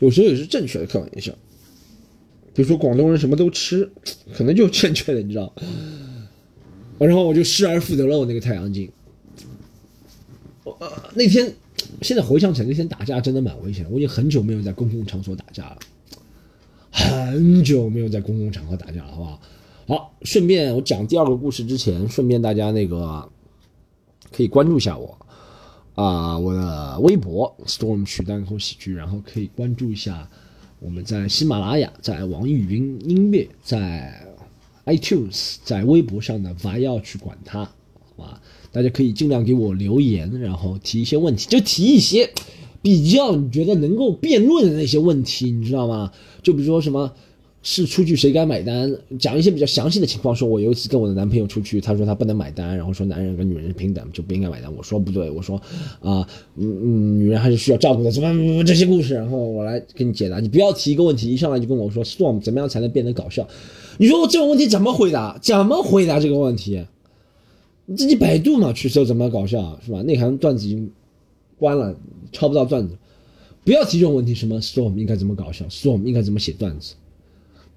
[0.00, 1.34] 有时候也是正确的刻板印象。
[2.54, 3.90] 比如说广东人什么都吃，
[4.32, 5.54] 可能就正确的，你知道。
[6.98, 8.90] 然后我就失而复得了我那个太阳镜。
[10.64, 11.52] 呃，那天
[12.00, 13.86] 现在回想起来，那天打架真的蛮危险。
[13.90, 15.78] 我已经很久没有在公共场所打架了，
[16.90, 19.40] 很久没有在公共场合打架了，好不好？
[19.86, 23.28] 好，顺便我讲第二个故事之前，顺便大家那个
[24.32, 25.18] 可以关注一下我
[25.94, 30.28] 啊，我的微博 Storm 曲单口喜剧，然后可以关注一下
[30.80, 34.26] 我们在喜马拉雅、在网易云音乐、在。
[34.86, 38.40] iTunes 在微博上呢，不要去管它，好吧？
[38.70, 42.30] 大家可以尽量给我留言，然后提一些问题，就提一些
[42.82, 46.12] 比较你觉得能够辩论的那些问题，你知道吗？
[46.42, 47.12] 就比如说什么
[47.66, 50.36] 是出去谁该买单，讲一些比较详细的情况。
[50.36, 54.70] 说我有一次跟我的男朋友出去，他说他不能买单，然后说男人跟女人平等，就不应该买单。
[54.76, 55.56] 我说不对，我说
[56.00, 59.14] 啊，嗯嗯，女人还是需要照顾的，怎么这些故事？
[59.14, 60.40] 然后我来给你解答。
[60.40, 63.48] 你不要提一个问题，一上来就跟我说 Storm 怎么样才能变得搞笑？
[63.96, 65.38] 你说我这种问题怎么回答？
[65.40, 66.84] 怎么回答这个问题？
[67.86, 70.02] 你自己百度嘛，去搜怎么搞笑是吧？
[70.02, 70.90] 内涵段子已经
[71.58, 71.96] 关了，
[72.30, 72.94] 抄不到段子。
[73.64, 76.94] 不要提这种问题，什么 Storm 应该怎么搞笑，Storm 应该怎么写段子，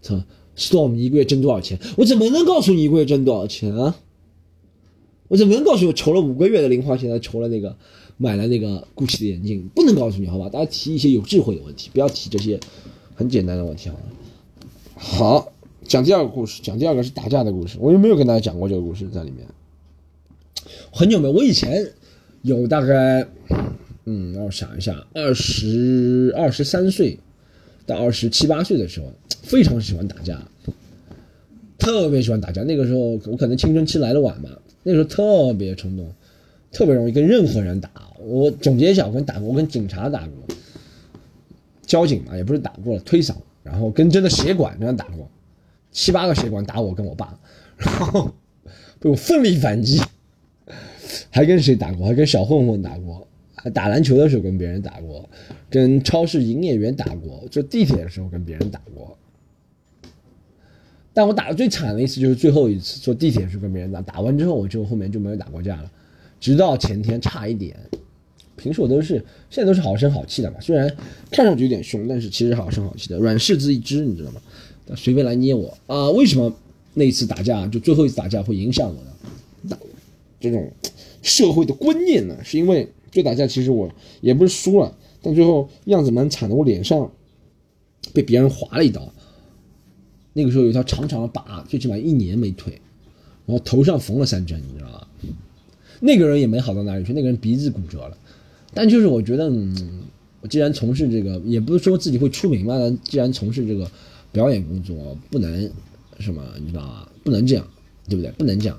[0.01, 0.21] 操
[0.55, 1.79] ，Storm 一个月挣多少钱？
[1.97, 3.95] 我怎么能告诉你一个月挣多少钱啊？
[5.27, 7.75] 我怎么能告诉我筹了五个月的零花钱才，筹了那个
[8.17, 9.67] 买了那个 GUCCI 的眼镜？
[9.75, 10.49] 不能告诉你，好吧？
[10.49, 12.59] 大家提一些有智慧的问题，不要提这些
[13.15, 14.01] 很简单的问题，好吧？
[14.95, 15.51] 好，
[15.83, 17.77] 讲第二个故事，讲第二个是打架的故事。
[17.79, 19.45] 我有没有跟大家讲过这个故事在里面？
[20.91, 21.91] 很久没，我以前
[22.41, 23.27] 有大概。
[24.09, 27.19] 嗯，让我想一下，二十二十三岁
[27.87, 30.39] 到二十七八岁的时候，非常喜欢打架，
[31.79, 32.61] 特别喜欢打架。
[32.63, 34.49] 那个时候我可能青春期来的晚吧，
[34.83, 36.13] 那个时候特别冲动，
[36.71, 37.89] 特别容易跟任何人打。
[38.19, 40.55] 我总结一下，我跟打过，我跟警察打过，
[41.83, 45.29] 交警嘛，也不是打过了，推搡，然后跟真的协管这样打过，
[45.93, 47.39] 七八个协管打我跟我爸，
[47.77, 48.33] 然后
[48.99, 50.01] 被我奋力反击，
[51.29, 52.05] 还跟谁打过？
[52.05, 53.25] 还跟小混混打过。
[53.73, 55.29] 打篮球的时候跟别人打过，
[55.69, 59.17] 跟超市营业员打过，坐地铁的时候跟别人打过。
[61.13, 65.91] 但我打的最惨的一次就是最后一次坐地铁的时候跟别人打，打完之后我就后面就没有打过架了，
[66.39, 67.75] 直到前天差一点。
[68.55, 69.15] 平时我都是
[69.49, 70.87] 现在都是好声好气的嘛，虽然
[71.31, 74.41] 看上去有点凶，但是其实好声好气的，软柿子一只，你知道吗？
[74.95, 76.09] 随便来捏我啊！
[76.11, 76.55] 为什么
[76.93, 78.95] 那一次打架就最后一次打架会影响我
[79.69, 79.77] 的
[80.39, 80.71] 这种
[81.21, 82.37] 社会的观念呢？
[82.43, 82.87] 是因为。
[83.11, 83.89] 就打架，其实我
[84.21, 86.55] 也不是输了，但最后样子蛮惨的。
[86.55, 87.11] 我脸上
[88.13, 89.13] 被别人划了一刀，
[90.33, 92.81] 那个时候有一条长长的疤，最起码一年没退。
[93.45, 95.07] 然后头上缝了三针，你知道吧？
[96.01, 98.17] 那个人也没好到哪里去，那个人鼻子骨折了。
[98.73, 100.01] 但就是我觉得，嗯，
[100.41, 102.75] 我既然从事这个，也不是说自己会出名嘛。
[103.05, 103.89] 既然从事这个
[104.33, 105.71] 表演工作，不能
[106.19, 107.09] 什么，你知道吧？
[107.23, 107.65] 不能这样，
[108.09, 108.29] 对不对？
[108.31, 108.77] 不能这样。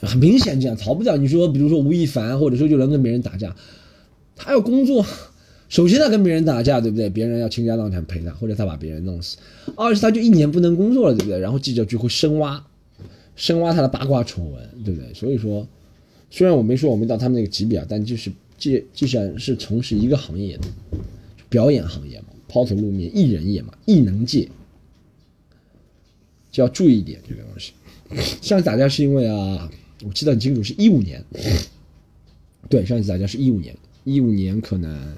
[0.00, 1.16] 很明显，这样逃不掉。
[1.16, 3.56] 你说，比如说吴亦凡，或者说就能跟别人打架，
[4.36, 5.04] 他要工作，
[5.68, 7.08] 首先他跟别人打架，对不对？
[7.08, 9.38] 别人要倾家荡产赔他，或者他把别人弄死；
[9.74, 11.38] 二是他就一年不能工作了，对不对？
[11.38, 12.62] 然后记者就会深挖，
[13.36, 15.12] 深挖他的八卦丑闻，对不对？
[15.14, 15.66] 所以说，
[16.30, 20.64] 虽然我没说我没到他们那个级别啊，但就是既既然是从事一个行业的
[21.48, 24.46] 表演行业嘛，抛头露面，艺人业嘛，艺能界
[26.52, 27.72] 就要注意一点这个东西。
[28.40, 29.70] 像打架是因为啊。
[30.06, 31.24] 我记得很清楚，是一五年，
[32.68, 35.16] 对，上一次打架是一五年，一五年可能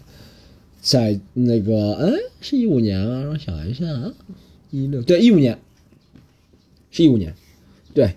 [0.80, 4.10] 在那个，嗯，是一五年啊，让我想一下啊，
[4.70, 5.58] 一六，对，一五年，
[6.90, 7.34] 是一五年，
[7.92, 8.14] 对，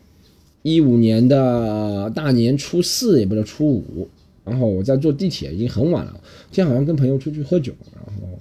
[0.61, 4.07] 一五年的大年初四也不知道初五，
[4.45, 6.13] 然后我在坐地铁，已经很晚了，
[6.51, 8.39] 今天好像跟朋友出去喝酒，然后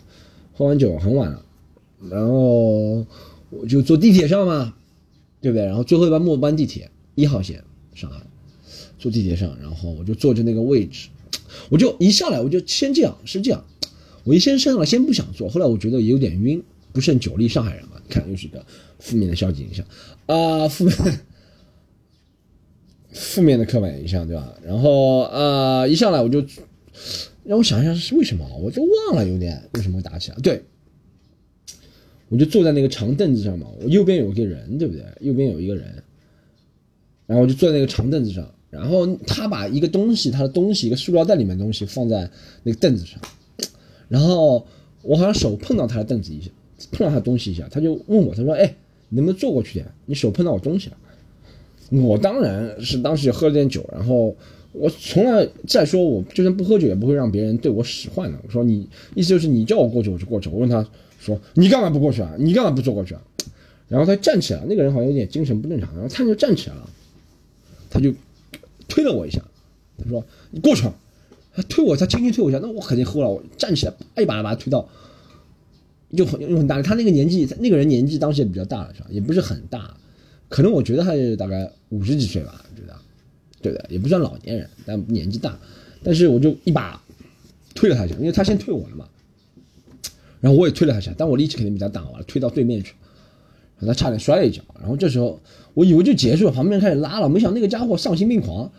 [0.54, 1.44] 喝完酒很晚了，
[2.08, 3.04] 然后
[3.50, 4.72] 我就坐地铁上嘛，
[5.40, 5.66] 对不对？
[5.66, 7.64] 然后最后一班末班地铁一号线。
[7.94, 8.20] 上海，
[8.98, 11.08] 坐地铁上，然后我就坐着那个位置，
[11.68, 13.64] 我就一上来我就先这样，是这样，
[14.24, 18.64] 我一先上来先不想坐，后来我觉得有点晕，不胜酒力，上海人嘛，看又是个
[18.98, 19.84] 负面的消极影响
[20.26, 21.20] 啊，负面
[23.12, 24.54] 负面的刻板印象，对吧？
[24.64, 26.44] 然后呃，一上来我就
[27.44, 30.62] 让我想一下是为什么，我就忘了有点为什么会打起来，对，
[32.28, 35.04] 我就坐在那个长凳子上嘛，我右边有个人，对不对？
[35.20, 36.02] 右边有一个人。
[37.30, 42.28] 然后我就坐在那个长凳子上，然后他把一个东西，他的东西，一个塑料袋里面的东西放在
[42.64, 43.20] 那个凳子上，
[44.08, 44.66] 然后
[45.02, 46.50] 我好像手碰到他的凳子一下，
[46.90, 48.74] 碰到他东西一下，他就问我，他说：“哎，
[49.10, 49.86] 能不能坐过去点？
[50.06, 50.96] 你手碰到我东西了。”
[52.02, 54.34] 我当然是当时喝了点酒，然后
[54.72, 58.36] 我从来再说，我就算不喝酒也不会让别人对我使唤的。
[58.44, 60.48] 我说你意思就是你叫我过去我就过去。
[60.48, 60.84] 我问他
[61.20, 62.34] 说：“你干嘛不过去啊？
[62.36, 63.22] 你干嘛不坐过去啊？”
[63.86, 66.90] 然后他站起来，那个人好像有点精神不正常，然后他就站起来了。
[67.90, 68.14] 他就
[68.88, 69.42] 推了我一下，
[69.98, 70.88] 他说：“你过去。”
[71.52, 73.28] 他推我，他轻轻推我一下，那我肯定喝了。
[73.28, 74.88] 我站起来，一把把他推到，
[76.16, 76.80] 就很又很大。
[76.80, 79.08] 他那个年纪，那个人年纪当时也比较大了，是吧？
[79.10, 79.92] 也不是很大，
[80.48, 82.96] 可能我觉得他是大概五十几岁吧，觉得，
[83.60, 83.84] 对不对？
[83.90, 85.58] 也不算老年人，但年纪大。
[86.04, 87.02] 但是我就一把
[87.74, 89.08] 推了他一下，因为他先推我了嘛。
[90.40, 92.94] 然后我也推了他一下，但我力气肯定比他大，我推到对面去，
[93.86, 94.62] 他差点摔了一跤。
[94.78, 95.40] 然后这时候。
[95.72, 98.72] 我以为就结束了，旁边开始拉了，没想那个家伙丧心病狂，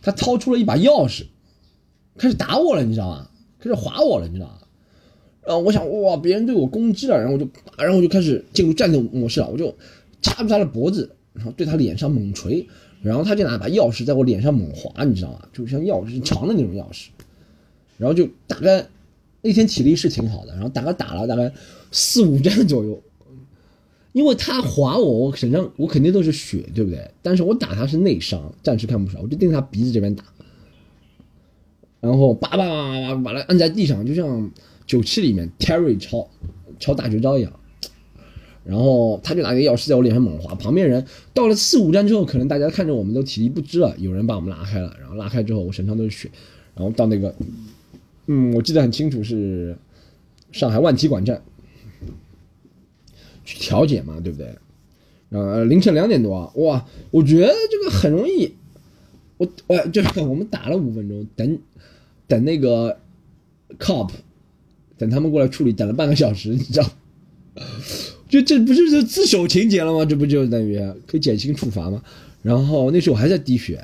[0.00, 1.24] 他掏出了一把钥匙，
[2.16, 3.28] 开始打我了，你知道吗？
[3.58, 4.58] 开始划我了，你知道吗？
[5.44, 9.74] 然后我想，哇，别人对我攻击了，然后我就，然后我就开始进入战斗模式了，我就
[10.22, 12.64] 掐住他的脖子，然后对他脸上猛捶，
[13.02, 15.48] 然后他就拿把钥匙在我脸上猛划，你知道吗？
[15.52, 17.08] 就像钥匙长的那种钥匙，
[17.98, 18.86] 然后就大概
[19.42, 21.52] 那天体力是挺好的，然后大概打了大概
[21.90, 23.02] 四五战左右。
[24.16, 27.06] 因为他划我，我身上我肯定都是血，对不对？
[27.20, 30.24] 但是我打他是内伤，暂时看不出来，我就盯着他鼻子这边打，
[32.00, 34.50] 然后叭叭叭叭把他按在地上，就像
[34.86, 36.26] 九七里面 Terry 抄
[36.80, 37.52] 抄大绝招一样，
[38.64, 46.30] 然后他就拿个钥匙在我脸上猛划，旁边人到了四五站之后，可能大家看着我们都体力不支了，有人把我们拉开了，然后拉开之后我身上都是血，
[46.74, 47.34] 然后到那个，
[48.28, 49.76] 嗯，我记得很清楚是
[50.52, 51.42] 上海万体馆站
[53.46, 54.54] 去调解嘛，对不对？
[55.30, 58.54] 呃，凌晨两点多，哇，我觉得这个很容易，
[59.38, 61.58] 我我就是我们打了五分钟，等
[62.28, 62.98] 等那个
[63.78, 64.10] cop，
[64.98, 66.90] 等他们过来处理，等了半个小时，你知道。
[68.28, 70.04] 就这不就是自首情节了吗？
[70.04, 72.02] 这不就等于可以减轻处罚吗？
[72.42, 73.76] 然后那时候我还在滴血，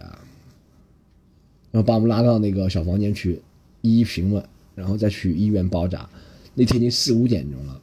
[1.70, 3.40] 然后把我们拉到那个小房间去
[3.80, 4.44] 一一询问，
[4.74, 6.08] 然后再去医院包扎。
[6.54, 7.80] 那天已经四五点钟了，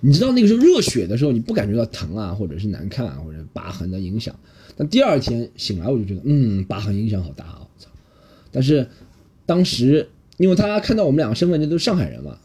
[0.00, 4.34] 你知道那个时候热血的时候，你不感觉到疼啊，或者是难看啊，或者疤痕的影响。
[4.76, 7.58] 但第二天醒来，我就觉得，嗯，疤痕影响好大啊！
[7.60, 7.90] 我操！
[8.52, 8.88] 但是
[9.44, 12.38] 当时因为他看到我们两个身份证都是上海人嘛，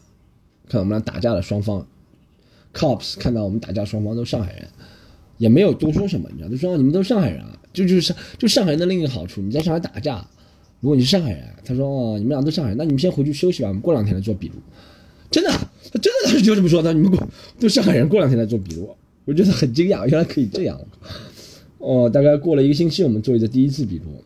[0.68, 1.86] 看到我们俩打架的双方。
[2.72, 4.66] cops 看到我们打架，双方都是上海人，
[5.38, 10.26] 也没有多说什么，你知道，就说你们都是上海人啊，就就是就上海人的另一个好处，你在上海打架，
[10.80, 14.54] 如果你是上海人，他说哦，你们俩都上海，那你们先回去休息吧，我们过两天来做笔录。
[15.34, 18.94] 真的，他真的当时就这么说的，你们过都上海人，过两天来做笔录，
[19.24, 20.80] 我觉得很惊讶，原来可以这样。
[21.78, 24.22] 哦，大概过了一个星期，我们做一次第一次笔录，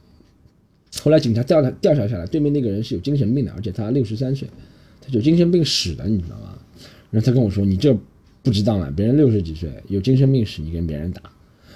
[1.00, 4.46] 后来警察调查调查下来，对面那个人是有精神病的，而且他六十三岁，
[5.00, 6.58] 他有精神病史的，你知道吗？
[7.10, 7.96] 然后他跟我说，你这。
[8.40, 8.90] 不知道嘛？
[8.96, 11.20] 别人六十几岁有精神病史，你跟别人打。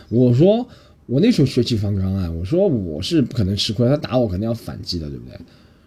[0.08, 0.66] 我说
[1.04, 5.36] 我那时候血气方刚啊，我说我是不可能吃亏，他打我肯定要反击的，对不对？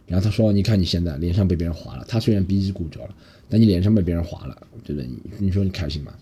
[0.06, 3.10] 然后他说：“你看你现在脸上被别人划了，他虽然鼻子骨折了，
[3.50, 5.08] 但你脸上被别人划了，对不对？
[5.08, 6.14] 你你说你开心吗？”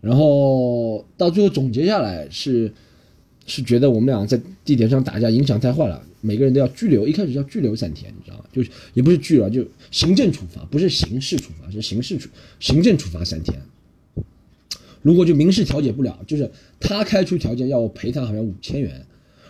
[0.00, 2.72] 然后到最后总结下来是
[3.46, 8.44] 是觉得我们俩在地铁上打架影响太坏了，每个人都要拘留，一开始要拘留三天，你知道吗？
[8.52, 13.60] 就是也不是拘留，就行政处罚，不是刑事处罚，是刑事处行政处罚三天。
[15.02, 19.04] 如果就民事调解不了，就是他开出条件要我赔他好像五千元，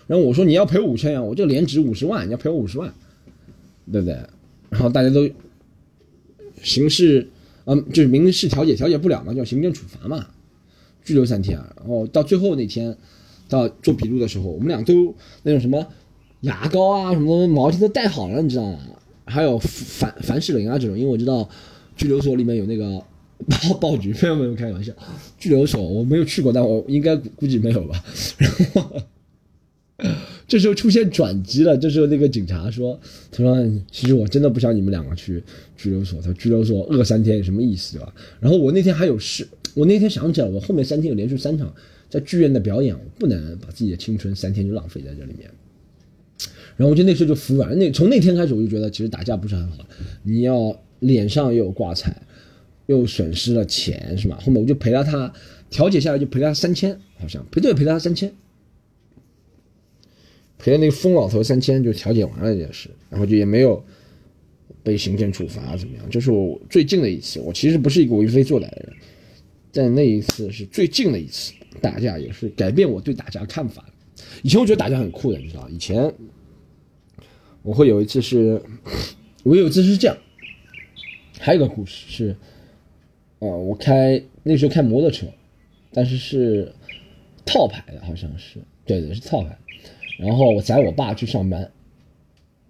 [0.07, 2.93] 然后我说你要赔五千元，我这脸值五十万，你要赔我五十万，
[3.91, 4.17] 对不对？
[4.69, 5.29] 然后大家都
[6.63, 7.29] 刑事，
[7.65, 10.27] 嗯，就是民事调解调解不了嘛，叫行政处罚嘛，
[11.05, 11.59] 拘留三天。
[11.77, 12.97] 然后到最后那天
[13.49, 15.87] 到做笔录的时候，我们俩都那种什么
[16.43, 18.79] 牙膏啊什么毛巾都带好了，你知道吗？
[19.25, 21.49] 还有凡凡士林啊这种，因为我知道
[21.97, 23.03] 拘留所里面有那个。
[23.49, 24.93] 爆爆菊没有没有开玩笑，
[25.37, 28.05] 拘留所我没有去过，但我应该估计没有吧。
[29.97, 33.01] 然 后这时候出现转机了，这时候那个警察说
[33.33, 33.57] ：“他说
[33.91, 35.43] 其实我真的不想你们两个去
[35.79, 41.75] 拘留所，他拘留所饿三天有什么意思对吧？”然后我那天还有事，我那天想起来，我后面三天有连续三场
[42.11, 45.51] 在剧院的表演，我不能把自己的青春三天就浪费在这里面。
[46.77, 49.79] 然后我就那时候就服软，那从那天开始我就觉得其实打架不是很好，
[50.23, 52.15] 你要脸上又有挂彩。
[52.87, 54.39] 又损失了钱是吧？
[54.45, 55.33] 后面我就赔了他，
[55.71, 58.31] 调解下来就赔了他三千，好像赔对赔了他三千，
[60.63, 63.85] 赔了那个疯老头三千，就调解完了这件事，然后就也没有
[64.85, 66.09] 被行政处罚怎么样？
[66.09, 68.97] 就是我最近的一次，我其实不是一个为非作歹的人，
[69.73, 73.85] 但那一次是最近的一次打架，也是改变我对打架看法。
[74.45, 75.69] 以前我觉得打架很酷的，你知道？
[75.69, 76.15] 以前
[77.63, 78.63] 我会有一次是，
[79.43, 80.17] 我有一次是这样，
[81.41, 82.37] 还有个故事是。
[83.41, 85.27] 呃，我开那时候开摩托车，
[85.93, 86.73] 但是是
[87.45, 89.59] 套牌的，好像是，对对是套牌。
[90.23, 91.71] 然后我载我爸去上班，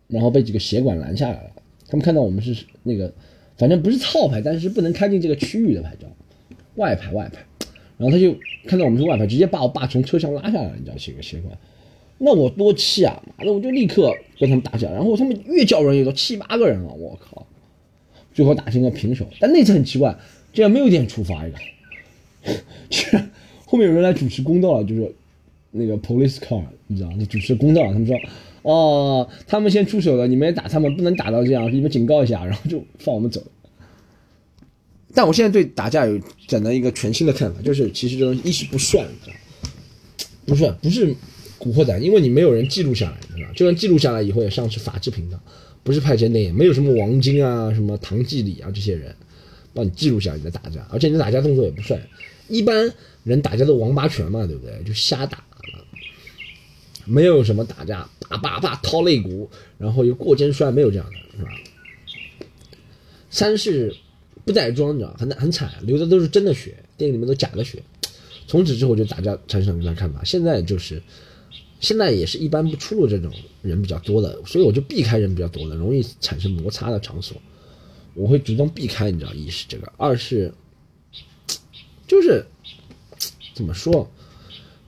[0.08, 1.50] 然后被几个协管拦下来了。
[1.88, 3.12] 他们看到我们是那个，
[3.56, 6.06] 反正不是套牌，但是不能开进这个区域的牌照，
[6.76, 7.44] 外牌外牌。
[7.98, 8.34] 然后他就
[8.66, 11.56] 看到我们是外牌，直接把我爸从车上拉下来，你知道几个协管？
[12.18, 13.22] 那我多气啊！
[13.36, 16.92] 妈的，我就立刻跟他们打架，然后他们越叫人越多，七八个人了！
[16.92, 17.46] 我靠，
[18.32, 19.26] 最后打成一个平手。
[19.38, 20.16] 但那次很奇怪。
[20.54, 21.58] 竟然没有一点处罚一个，
[22.90, 23.30] 居然
[23.64, 25.14] 后面有人来主持公道了，就是
[25.72, 27.82] 那个 police car，你知道那主持公道。
[27.92, 28.16] 他们说，
[28.62, 33.42] 哦，他们先出手了，你们也打他们，不能打到这样，你们警告一下，然后就放我们走。
[35.14, 39.06] 但我现在对打架有整了一个全新的看法，就是其实这东西一是不算，
[40.46, 41.14] 不算，不是
[41.58, 43.52] 古惑仔，因为你没有人记录下来，知道吧？
[43.56, 45.38] 就算记录下来以后也上是法制频道，
[45.82, 49.14] 不是派遣电影，没有什么王晶啊、什么唐季礼啊这些人。
[49.74, 51.98] 帮你记录下你的打架，而且你打架动作也不帅。
[52.46, 52.92] 一般
[53.24, 54.82] 人打架都王八拳嘛，对不对？
[54.84, 55.42] 就瞎打，
[57.04, 59.48] 没有什么打架叭叭叭掏肋骨，
[59.78, 61.50] 然后又过肩摔，没有这样的，是吧？
[63.30, 63.94] 三是
[64.44, 67.82] 不带装，你知道很很惨，流的都是真的血，电影里面都假的血。
[68.46, 70.22] 从此之后就打架产生了看法。
[70.24, 71.02] 现在就是，
[71.80, 73.32] 现在也是一般不出入这种
[73.62, 77.36] 人比较多的，所以我就避开人比较多的、容易产生摩擦的场所。
[78.14, 80.52] 我会主动避开，你知道，一是这个，二是
[82.06, 82.44] 就是
[83.54, 84.10] 怎么说，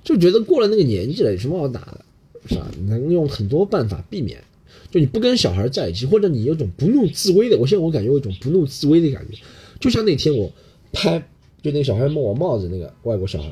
[0.03, 2.04] 就觉得过了那个年纪了，有什么好打的，
[2.49, 2.71] 是吧？
[2.87, 4.43] 能用很多办法避免。
[4.91, 9.39] 就你不跟小孩在一起，或者你有种不怒自威的，我现在我感觉有一种不怒自威的感觉，
[9.81, 10.51] 就像那天我
[10.93, 11.19] 拍，
[11.63, 13.49] 就那个小孩摸我帽子那个外国小孩，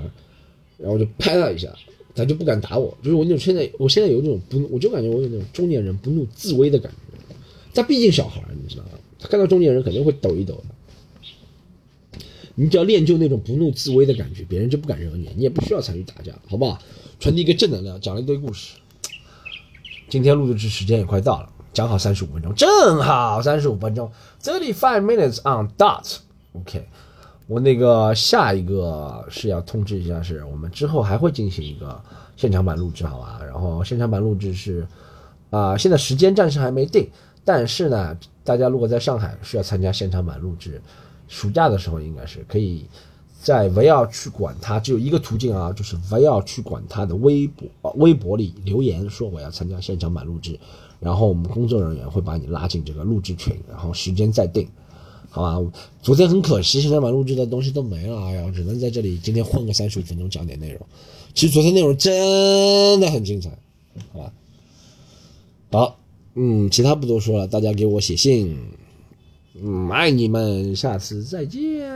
[0.79, 1.69] 然后我就拍他一下，
[2.15, 7.35] 他就不敢打我，就是我那种现在我现在有那种不，我就感觉我有那种中年人不怒自威的感觉，
[7.75, 8.91] 他毕竟小孩，你知道吗？
[9.19, 12.19] 他看到中年人肯定会抖一抖的。
[12.55, 16.81] 你只要练就那种不怒自威的感觉，别人就不敢惹你，你也不需要参与打架，好不好？
[17.23, 18.75] 传递一个正能量，讲了一堆故事。
[20.09, 24.11] 今天录制时间也快到了，讲好三十五分钟，正好三十五分钟
[24.43, 26.17] ，thirty five minutes on dot。
[26.55, 26.85] OK，
[27.47, 32.03] 我那个下一个是要通知一下，是我们之后还会进行一个
[32.37, 33.41] 现场版录制，好吧？
[33.47, 34.85] 然后现场版录制是
[35.51, 37.09] 啊、现在时间暂时还没定，
[37.45, 40.83] 但是呢，大家如果在上海需要参加现场版录制，
[41.29, 42.85] 暑假的时候应该是可以
[43.43, 50.57] 在不要去管他，只有一个途径啊，就是不要去管他的微博、微博里留言说我要参加现场版录制，
[51.01, 54.69] 然后我们工作人员会把你拉进这个录制群，然后时间再定，
[55.29, 55.73] 好吧？
[56.01, 60.81] 昨天很可惜，现场版录制的东西都没了，哎呀，只能在这里今天混个三十五分钟讲点内容。
[61.35, 63.51] 其实昨天内容真的很精彩，
[64.13, 64.33] 好吧？
[65.73, 65.99] 好，
[66.37, 68.57] 嗯，其他不多说了，大家给我写信，
[69.61, 71.92] 嗯，爱你们，下次再见。